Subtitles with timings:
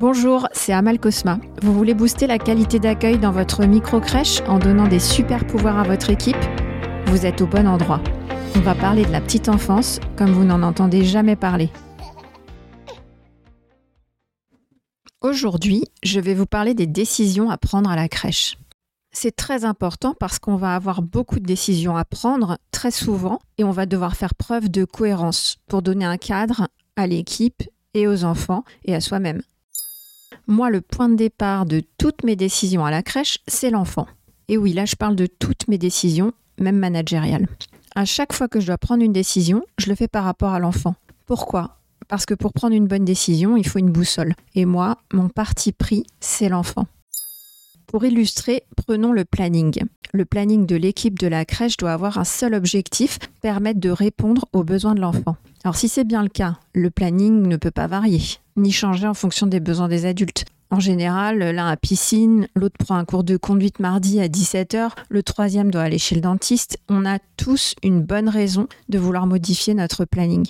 [0.00, 1.38] Bonjour, c'est Amal Cosma.
[1.62, 5.84] Vous voulez booster la qualité d'accueil dans votre micro-crèche en donnant des super pouvoirs à
[5.84, 6.36] votre équipe?
[7.06, 8.02] Vous êtes au bon endroit.
[8.56, 11.70] On va parler de la petite enfance comme vous n'en entendez jamais parler.
[15.20, 18.58] Aujourd'hui, je vais vous parler des décisions à prendre à la crèche.
[19.12, 23.64] C'est très important parce qu'on va avoir beaucoup de décisions à prendre très souvent et
[23.64, 26.66] on va devoir faire preuve de cohérence pour donner un cadre
[26.96, 27.62] à l'équipe
[27.94, 29.40] et aux enfants et à soi-même.
[30.46, 34.06] Moi, le point de départ de toutes mes décisions à la crèche, c'est l'enfant.
[34.48, 37.46] Et oui, là, je parle de toutes mes décisions, même managériales.
[37.94, 40.58] À chaque fois que je dois prendre une décision, je le fais par rapport à
[40.58, 40.96] l'enfant.
[41.24, 41.78] Pourquoi?
[42.08, 44.34] Parce que pour prendre une bonne décision, il faut une boussole.
[44.54, 46.86] Et moi, mon parti pris, c'est l'enfant.
[47.94, 49.84] Pour illustrer, prenons le planning.
[50.12, 54.46] Le planning de l'équipe de la crèche doit avoir un seul objectif, permettre de répondre
[54.52, 55.36] aux besoins de l'enfant.
[55.62, 58.20] Alors si c'est bien le cas, le planning ne peut pas varier,
[58.56, 60.44] ni changer en fonction des besoins des adultes.
[60.72, 65.22] En général, l'un a piscine, l'autre prend un cours de conduite mardi à 17h, le
[65.22, 66.78] troisième doit aller chez le dentiste.
[66.88, 70.48] On a tous une bonne raison de vouloir modifier notre planning.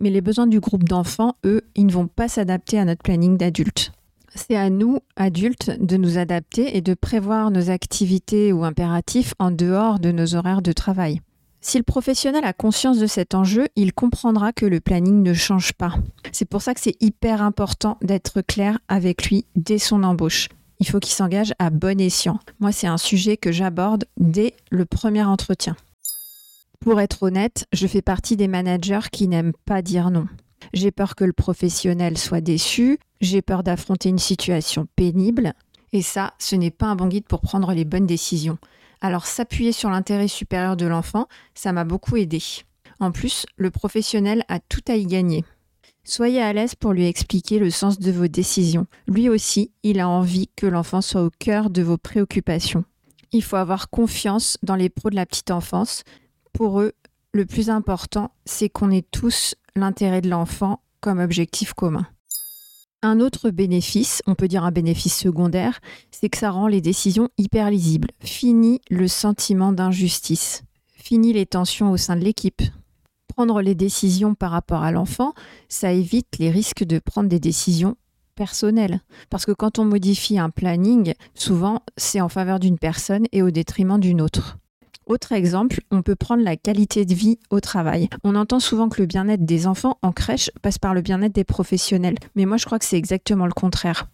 [0.00, 3.36] Mais les besoins du groupe d'enfants, eux, ils ne vont pas s'adapter à notre planning
[3.36, 3.92] d'adultes.
[4.34, 9.50] C'est à nous, adultes, de nous adapter et de prévoir nos activités ou impératifs en
[9.50, 11.20] dehors de nos horaires de travail.
[11.60, 15.72] Si le professionnel a conscience de cet enjeu, il comprendra que le planning ne change
[15.72, 15.94] pas.
[16.30, 20.48] C'est pour ça que c'est hyper important d'être clair avec lui dès son embauche.
[20.80, 22.38] Il faut qu'il s'engage à bon escient.
[22.60, 25.76] Moi, c'est un sujet que j'aborde dès le premier entretien.
[26.80, 30.26] Pour être honnête, je fais partie des managers qui n'aiment pas dire non.
[30.72, 35.54] J'ai peur que le professionnel soit déçu, j'ai peur d'affronter une situation pénible,
[35.92, 38.58] et ça, ce n'est pas un bon guide pour prendre les bonnes décisions.
[39.00, 42.42] Alors s'appuyer sur l'intérêt supérieur de l'enfant, ça m'a beaucoup aidé.
[43.00, 45.44] En plus, le professionnel a tout à y gagner.
[46.04, 48.86] Soyez à l'aise pour lui expliquer le sens de vos décisions.
[49.06, 52.84] Lui aussi, il a envie que l'enfant soit au cœur de vos préoccupations.
[53.32, 56.04] Il faut avoir confiance dans les pros de la petite enfance.
[56.52, 56.92] Pour eux,
[57.34, 62.06] le plus important, c'est qu'on ait tous l'intérêt de l'enfant comme objectif commun.
[63.02, 65.80] Un autre bénéfice, on peut dire un bénéfice secondaire,
[66.12, 68.08] c'est que ça rend les décisions hyper lisibles.
[68.20, 70.62] Fini le sentiment d'injustice.
[70.94, 72.62] Fini les tensions au sein de l'équipe.
[73.26, 75.34] Prendre les décisions par rapport à l'enfant,
[75.68, 77.96] ça évite les risques de prendre des décisions
[78.36, 79.00] personnelles.
[79.28, 83.50] Parce que quand on modifie un planning, souvent c'est en faveur d'une personne et au
[83.50, 84.56] détriment d'une autre.
[85.06, 88.08] Autre exemple, on peut prendre la qualité de vie au travail.
[88.22, 91.44] On entend souvent que le bien-être des enfants en crèche passe par le bien-être des
[91.44, 94.08] professionnels, mais moi je crois que c'est exactement le contraire.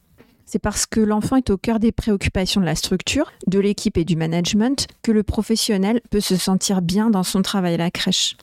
[0.47, 4.05] C'est parce que l'enfant est au cœur des préoccupations de la structure, de l'équipe et
[4.05, 8.37] du management que le professionnel peut se sentir bien dans son travail à la crèche.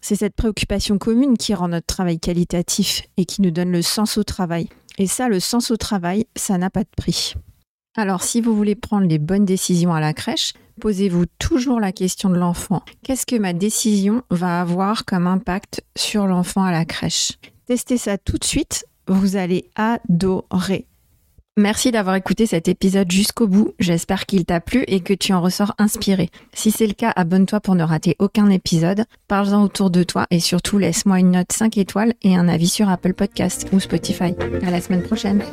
[0.00, 4.18] C'est cette préoccupation commune qui rend notre travail qualitatif et qui nous donne le sens
[4.18, 4.68] au travail.
[4.98, 7.34] Et ça, le sens au travail, ça n'a pas de prix.
[7.94, 12.30] Alors, si vous voulez prendre les bonnes décisions à la crèche, posez-vous toujours la question
[12.30, 12.82] de l'enfant.
[13.02, 17.32] Qu'est-ce que ma décision va avoir comme impact sur l'enfant à la crèche?
[17.66, 20.86] Testez ça tout de suite, vous allez adorer.
[21.58, 23.74] Merci d'avoir écouté cet épisode jusqu'au bout.
[23.78, 26.30] J'espère qu'il t'a plu et que tu en ressors inspiré.
[26.54, 29.04] Si c'est le cas, abonne-toi pour ne rater aucun épisode.
[29.28, 32.88] Parle-en autour de toi et surtout laisse-moi une note 5 étoiles et un avis sur
[32.88, 34.34] Apple Podcast ou Spotify.
[34.66, 35.44] À la semaine prochaine.